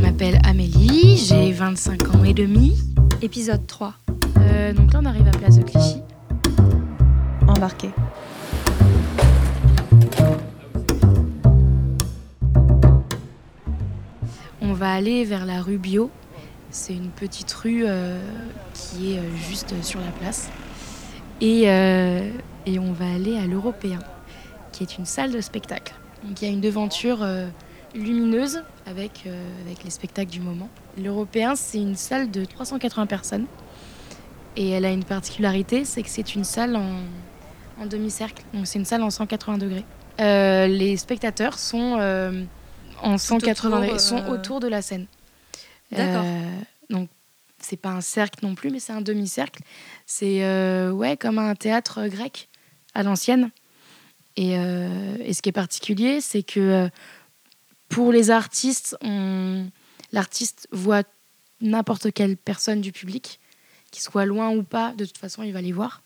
[0.00, 2.78] m'appelle Amélie, j'ai 25 ans et demi.
[3.22, 3.94] Épisode 3.
[4.38, 6.02] Euh, donc là, on arrive à Place de Clichy.
[7.46, 7.90] Embarqué.
[14.60, 16.10] On va aller vers la rue Bio.
[16.70, 18.20] C'est une petite rue euh,
[18.74, 20.50] qui est euh, juste sur la place.
[21.40, 22.30] Et, euh,
[22.66, 24.00] et on va aller à l'Européen,
[24.72, 25.94] qui est une salle de spectacle.
[26.24, 27.26] Donc il y a une devanture
[27.94, 30.68] lumineuse avec, euh, avec les spectacles du moment.
[30.96, 33.46] L'Européen, c'est une salle de 380 personnes.
[34.56, 37.00] Et elle a une particularité, c'est que c'est une salle en,
[37.80, 38.42] en demi-cercle.
[38.52, 39.84] Donc c'est une salle en 180 degrés.
[40.20, 42.44] Euh, les spectateurs sont euh,
[43.02, 45.06] en 180 autour, degrés, sont autour de la scène.
[45.92, 46.24] D'accord.
[46.90, 47.08] Donc
[47.60, 49.62] c'est pas un cercle non plus, mais c'est un demi-cercle.
[50.06, 50.42] C'est
[50.90, 52.48] ouais comme un théâtre grec
[52.94, 53.50] à l'ancienne.
[54.36, 56.90] Et, et ce qui est particulier, c'est que
[57.88, 58.96] pour les artistes,
[60.12, 61.04] l'artiste voit
[61.60, 63.40] n'importe quelle personne du public,
[63.90, 66.02] qu'il soit loin ou pas, de toute façon, il va les voir.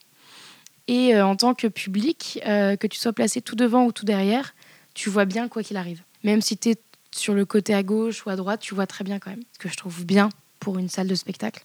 [0.89, 4.05] Et euh, en tant que public, euh, que tu sois placé tout devant ou tout
[4.05, 4.55] derrière,
[4.95, 6.03] tu vois bien quoi qu'il arrive.
[6.25, 6.77] Même si tu es
[7.15, 9.43] sur le côté à gauche ou à droite, tu vois très bien quand même.
[9.53, 10.29] Ce que je trouve bien
[10.61, 11.65] pour une salle de spectacle.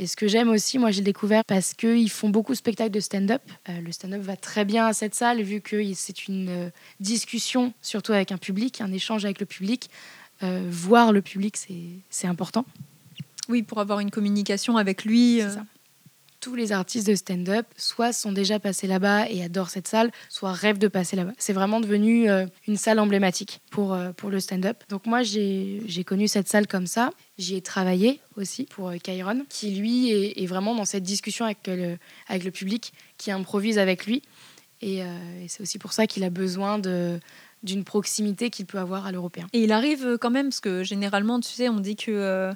[0.00, 3.00] Et ce que j'aime aussi, moi j'ai découvert parce qu'ils font beaucoup de spectacles de
[3.00, 3.42] stand-up.
[3.68, 7.72] Euh, le stand-up va très bien à cette salle vu que c'est une euh, discussion,
[7.82, 9.90] surtout avec un public, un échange avec le public.
[10.44, 12.64] Euh, voir le public, c'est- important.
[13.48, 15.40] Oui, pour avoir une communication avec lui.
[15.40, 15.64] C'est ça.
[16.40, 20.52] Tous les artistes de stand-up, soit sont déjà passés là-bas et adorent cette salle, soit
[20.52, 21.32] rêvent de passer là-bas.
[21.38, 24.82] C'est vraiment devenu euh, une salle emblématique pour, euh, pour le stand-up.
[24.88, 27.10] Donc moi, j'ai connu cette salle comme ça.
[27.38, 31.66] J'y ai travaillé aussi pour euh, Kyron, qui lui est, vraiment dans cette discussion avec
[31.66, 34.22] le, avec le public, qui improvise avec lui.
[34.80, 35.06] Et, euh,
[35.42, 37.18] et c'est aussi pour ça qu'il a besoin de
[37.62, 39.46] d'une proximité qu'il peut avoir à l'européen.
[39.52, 42.50] Et il arrive euh, quand même, parce que généralement, tu sais, on dit que euh,
[42.50, 42.54] euh,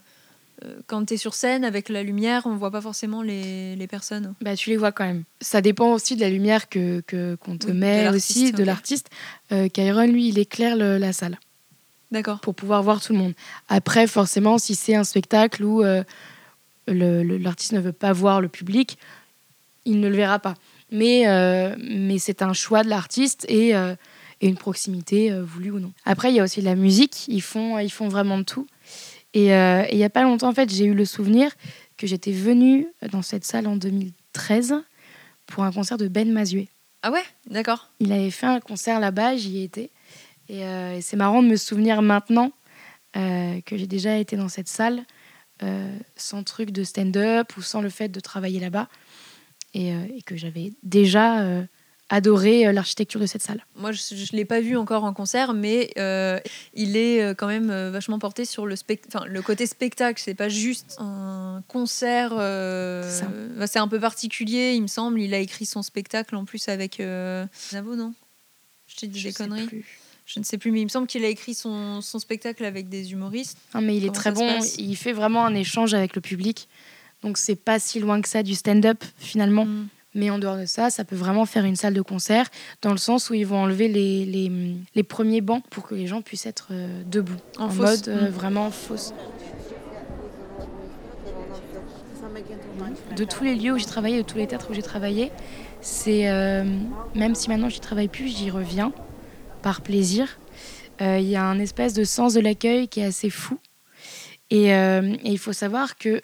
[0.86, 4.34] quand tu es sur scène avec la lumière, on voit pas forcément les, les personnes.
[4.40, 5.24] Bah, tu les vois quand même.
[5.40, 8.64] Ça dépend aussi de la lumière que qu'on te Oui, de met l'artiste, aussi, de
[8.64, 9.10] l'artiste.
[9.52, 11.38] Euh, Kyron, lui, il éclaire le- la salle
[12.10, 12.40] D'accord.
[12.40, 13.32] pour pouvoir voir tout le monde.
[13.68, 16.04] Après, forcément, si c'est un spectacle où euh,
[16.86, 18.98] l'artiste ne veut pas voir le public,
[19.84, 20.54] il ne le verra pas.
[20.90, 23.94] Mais, euh, mais c'est un choix de l'artiste et, euh,
[24.40, 25.92] et une proximité euh, voulue ou non.
[26.04, 27.26] Après, il y a aussi de la musique.
[27.28, 28.66] Ils font, ils font vraiment de tout.
[29.34, 31.50] Et euh, et il n'y a pas longtemps, en fait, j'ai eu le souvenir
[31.96, 34.82] que j'étais venue dans cette salle en 2013
[35.46, 36.68] pour un concert de Ben Mazué.
[37.02, 37.22] Ah ouais?
[37.46, 37.90] D'accord.
[37.98, 39.90] Il avait fait un concert là-bas, j'y ai été.
[40.48, 42.52] Et, euh, et c'est marrant de me souvenir maintenant
[43.16, 45.04] euh, que j'ai déjà été dans cette salle
[45.62, 48.88] euh, sans truc de stand-up ou sans le fait de travailler là-bas.
[49.74, 51.64] Et, et que j'avais déjà
[52.08, 53.64] adoré euh, l'architecture de cette salle.
[53.74, 56.38] Moi, je ne l'ai pas vu encore en concert, mais euh,
[56.74, 60.20] il est euh, quand même vachement porté sur le, spect- enfin, le côté spectacle.
[60.22, 62.32] C'est pas juste un concert.
[62.38, 65.20] euh, C'est bah, C'est un peu particulier, il me semble.
[65.20, 68.12] Il a écrit son spectacle en plus avec euh, Navo, non?
[68.88, 69.66] Je t'ai dit des conneries.
[69.66, 69.84] plus.
[70.26, 72.88] Je ne sais plus, mais il me semble qu'il a écrit son, son spectacle avec
[72.88, 73.58] des humoristes.
[73.74, 74.60] Non, mais il est très bon.
[74.78, 76.68] Il fait vraiment un échange avec le public.
[77.22, 79.64] Donc c'est pas si loin que ça du stand-up finalement.
[79.64, 79.88] Mm.
[80.14, 82.46] Mais en dehors de ça, ça peut vraiment faire une salle de concert,
[82.82, 84.52] dans le sens où ils vont enlever les, les,
[84.94, 87.78] les premiers bancs pour que les gens puissent être euh, debout, En en, fausse.
[88.06, 88.32] mode euh, Mm.
[88.32, 89.14] vraiment fausse.
[93.16, 95.30] De tous les lieux où j'ai travaillé, de tous les théâtres où j'ai travaillé,
[95.80, 96.64] c'est euh,
[97.14, 98.92] même si maintenant j'y travaille plus, j'y reviens
[99.62, 100.38] par plaisir.
[101.00, 103.58] Il y a un espèce de sens de l'accueil qui est assez fou.
[104.50, 106.22] Et, et il faut savoir que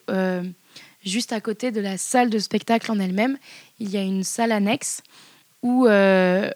[1.09, 3.39] juste à côté de la salle de spectacle en elle-même,
[3.79, 5.03] il y a une salle annexe
[5.63, 6.51] où euh,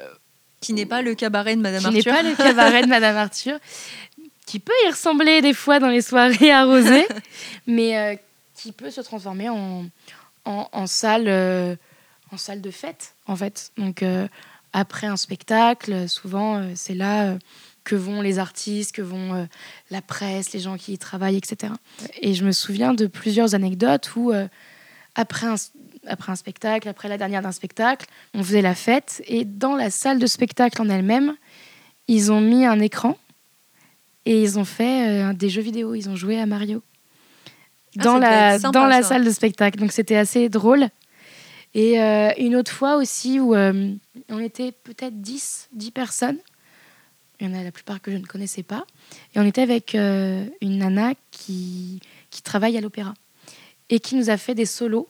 [0.60, 2.12] Qui n'est pas le cabaret de Madame qui n'est Arthur.
[2.14, 3.58] pas le cabaret de Madame Arthur,
[4.46, 7.06] qui peut y ressembler des fois dans les soirées arrosées,
[7.66, 8.14] mais euh,
[8.54, 9.86] qui peut se transformer en,
[10.44, 11.74] en, en salle, euh,
[12.30, 13.72] en salle de fête, en fait.
[13.76, 14.04] Donc,
[14.72, 17.36] après un spectacle, souvent, c'est là
[17.84, 19.44] que vont les artistes, que vont euh,
[19.90, 21.72] la presse, les gens qui y travaillent, etc.
[22.20, 24.46] Et je me souviens de plusieurs anecdotes où, euh,
[25.14, 25.56] après un,
[26.06, 29.90] après un spectacle, après la dernière d'un spectacle, on faisait la fête et dans la
[29.90, 31.34] salle de spectacle en elle-même,
[32.08, 33.18] ils ont mis un écran
[34.24, 35.94] et ils ont fait euh, des jeux vidéo.
[35.94, 36.82] Ils ont joué à Mario
[37.98, 39.10] Ah, dans la, sympa, dans la ça.
[39.10, 39.78] salle de spectacle.
[39.78, 40.88] Donc c'était assez drôle.
[41.74, 41.98] Et
[42.36, 46.36] une autre fois aussi où on était peut-être 10, 10 personnes.
[47.42, 48.86] Il y en a la plupart que je ne connaissais pas.
[49.34, 51.98] Et on était avec euh, une nana qui,
[52.30, 53.14] qui travaille à l'opéra
[53.90, 55.08] et qui nous a fait des solos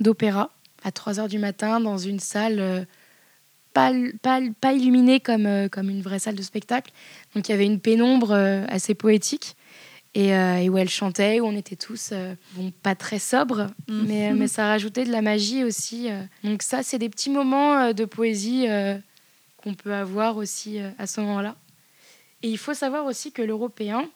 [0.00, 0.50] d'opéra
[0.82, 2.84] à 3 heures du matin dans une salle euh,
[3.74, 3.92] pas,
[4.22, 6.92] pas, pas illuminée comme, euh, comme une vraie salle de spectacle.
[7.34, 8.32] Donc il y avait une pénombre
[8.68, 9.54] assez poétique.
[10.14, 12.12] et, et où elle chantait, où on était tous,
[12.56, 14.04] bon, pas très sobres, Mhm.
[14.08, 16.08] mais, mais ça rajoutait de la magie aussi.
[16.42, 18.66] Donc ça, c'est des petits moments de poésie
[19.62, 21.56] qu'on peut avoir aussi euh, à ce moment-là.
[22.42, 24.08] Et il faut savoir aussi que l'Européen,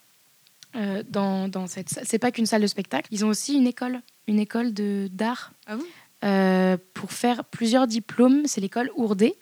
[0.77, 4.01] euh, dans, dans cette, c'est pas qu'une salle de spectacle, ils ont aussi une école,
[4.27, 5.77] une école de d'art Ah
[6.25, 8.47] euh, pour faire plusieurs diplômes.
[8.47, 9.35] C'est l'école Ourdé.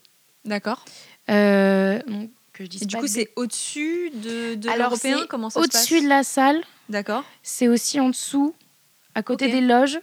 [0.45, 0.85] D'accord.
[1.31, 5.27] Euh, donc, que je dise Et du coup, de c'est au-dessus de, de Alors, l'européen
[5.29, 5.77] Comment ça se passe?
[5.77, 6.61] au-dessus de la salle.
[6.89, 7.25] D'accord.
[7.45, 8.53] C'est aussi en dessous,
[9.15, 10.01] à côté des loges.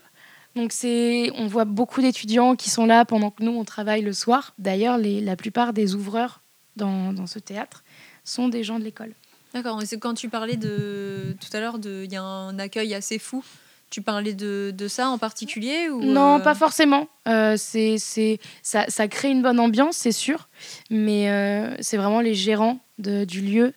[0.56, 4.12] Donc c'est, on voit beaucoup d'étudiants qui sont là pendant que nous on travaille le
[4.12, 4.52] soir.
[4.58, 6.40] D'ailleurs, la plupart des ouvreurs
[6.76, 7.84] dans, dans ce théâtre
[8.24, 9.12] sont des gens de l'école.
[9.54, 9.80] D'accord.
[9.82, 12.94] Et c'est quand tu parlais de tout à l'heure de il y a un accueil
[12.94, 13.44] assez fou.
[13.90, 17.08] Tu parlais de, de ça en particulier ou Non, euh, pas forcément.
[17.26, 20.48] Euh, c'est, c'est, ça, ça crée une bonne ambiance, c'est sûr,
[20.90, 23.72] mais euh, c'est vraiment les gérants de- du lieu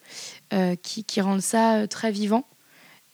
[0.83, 2.45] qui, qui rendent ça très vivant.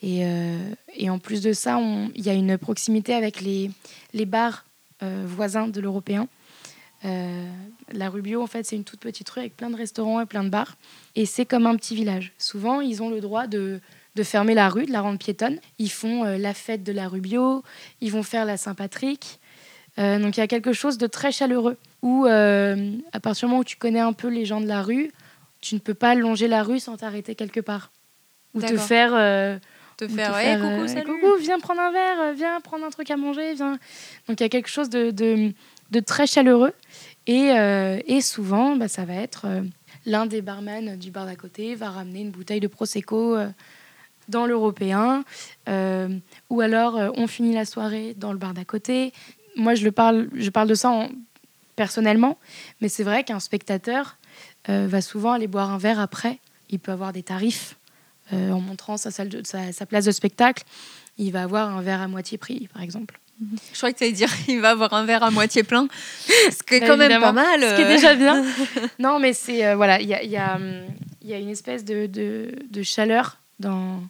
[0.01, 0.57] Et, euh,
[0.95, 1.79] et en plus de ça,
[2.15, 3.69] il y a une proximité avec les,
[4.13, 4.65] les bars
[5.03, 6.27] euh, voisins de l'Européen.
[7.05, 7.49] Euh,
[7.91, 10.43] la Rubio, en fait, c'est une toute petite rue avec plein de restaurants et plein
[10.43, 10.77] de bars.
[11.15, 12.33] Et c'est comme un petit village.
[12.37, 13.79] Souvent, ils ont le droit de,
[14.15, 15.59] de fermer la rue, de la rendre piétonne.
[15.77, 17.63] Ils font euh, la fête de la Rubio,
[18.01, 19.39] ils vont faire la Saint-Patrick.
[19.97, 23.61] Euh, donc il y a quelque chose de très chaleureux où, à partir du moment
[23.61, 25.11] où tu connais un peu les gens de la rue,
[25.59, 27.91] tu ne peux pas longer la rue sans t'arrêter quelque part.
[28.53, 29.59] Ou te faire.
[30.07, 31.05] Te faire, faire, coucou, euh, salut.
[31.05, 33.77] coucou, viens prendre un verre, euh, viens prendre un truc à manger, viens.
[34.27, 35.51] Donc il y a quelque chose de, de,
[35.91, 36.73] de très chaleureux.
[37.27, 39.61] Et, euh, et souvent, bah, ça va être euh,
[40.05, 43.47] l'un des barman du bar d'à côté va ramener une bouteille de Prosecco euh,
[44.29, 45.23] dans l'européen.
[45.67, 49.11] ou alors, on finit la soirée dans le bar d'à côté.
[49.55, 51.09] Moi, je, le parle, je parle de ça en-
[51.75, 52.37] personnellement,
[52.79, 54.17] mais c'est vrai qu'un spectateur
[54.67, 56.37] va souvent aller boire un verre après.
[56.69, 57.75] Il peut avoir des tarifs
[58.33, 60.63] euh, en montrant sa, salle de- sa, sa place de spectacle.
[61.17, 63.19] Il va avoir un verre à moitié prix, par exemple.
[63.73, 65.87] Je crois que tu allais dire il va avoir un verre à moitié plein.
[66.27, 67.61] Ce qui est Bah, quand même pas mal.
[67.61, 67.89] Ce qui est euh.
[67.89, 68.45] déjà bien.
[68.99, 70.59] non, mais c'est euh, voilà, il y a, il y, a,
[71.21, 74.01] il y a une espèce de, de, de chaleur dans,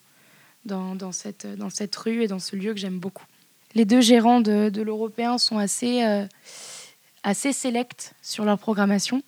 [0.65, 3.25] dans, dans, cette, dans cette rue et dans ce lieu que j'aime beaucoup.
[3.75, 6.25] Les deux gérants de, de l'Européen sont assez, euh,
[7.23, 9.21] assez sélects sur leur programmation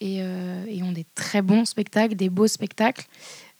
[0.00, 3.06] et, euh, et ont des très bons spectacles, des beaux spectacles.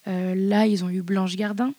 [0.07, 1.73] Euh, là, ils ont eu Blanche Gardin,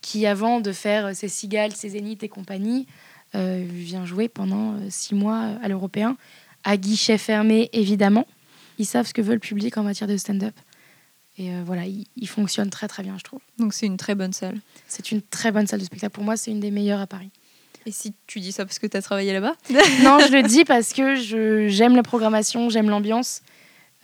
[0.00, 2.86] qui avant de faire ses cigales, ses zéniths et compagnie,
[3.34, 6.16] euh, vient jouer pendant euh, six mois à l'Européen,
[6.64, 8.26] à guichet fermé évidemment.
[8.78, 10.54] Ils savent ce que veut le public en matière de stand-up.
[11.38, 13.40] Et euh, voilà, ils, ils fonctionnent très très bien, je trouve.
[13.58, 14.58] Donc c'est une très bonne salle.
[14.88, 16.12] C'est une très bonne salle de spectacle.
[16.12, 17.30] Pour moi, c'est une des meilleures à Paris.
[17.86, 19.54] Et si tu dis ça parce que tu as travaillé là-bas?
[20.02, 21.14] Non, je le dis parce que
[21.68, 23.42] j'aime la programmation, j'aime l'ambiance.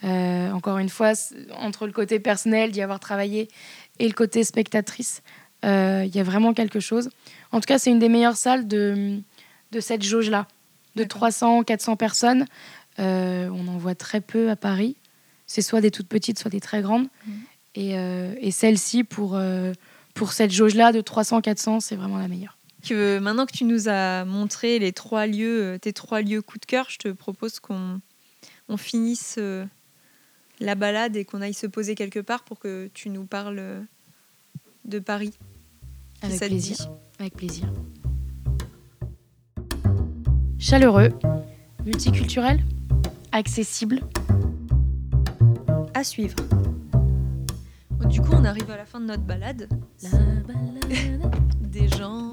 [0.03, 1.13] Euh, encore une fois,
[1.57, 3.47] entre le côté personnel d'y avoir travaillé
[3.99, 5.23] et le côté spectatrice,
[5.65, 7.09] euh, il y a vraiment quelque chose.
[7.51, 9.19] En tout cas, c'est une des meilleures salles de,
[9.71, 10.47] de cette jauge-là,
[10.95, 11.19] de D'accord.
[11.19, 12.45] 300, 400 personnes.
[12.99, 14.95] Euh, on en voit très peu à Paris.
[15.47, 17.07] C'est soit des toutes petites, soit des très grandes.
[17.25, 17.33] Mhm.
[17.75, 17.91] Et,
[18.41, 19.39] et celle-ci, pour,
[20.15, 22.57] pour cette jauge-là de 300, 400, c'est vraiment la meilleure.
[22.83, 26.65] que maintenant que tu nous as montré les trois lieux, tes trois lieux coup de
[26.65, 28.01] cœur, je te propose qu'on
[28.67, 29.37] on finisse
[30.59, 33.81] la balade et qu'on aille se poser quelque part pour que tu nous parles euh,
[34.85, 35.33] de Paris.
[36.21, 36.89] Avec ça plaisir.
[37.19, 37.71] Avec plaisir.
[40.57, 41.09] Chaleureux,
[41.85, 42.59] multiculturel,
[43.31, 44.01] accessible.
[45.93, 46.35] À suivre.
[47.91, 49.69] Bon, du coup, on arrive à la fin de notre balade.
[51.61, 52.26] Des gens